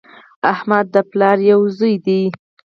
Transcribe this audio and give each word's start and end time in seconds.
احمد 0.53 0.85
د 0.95 0.97
پلار 1.11 1.37
یو 1.51 1.61
زوی 1.77 1.95
دی 2.05 2.21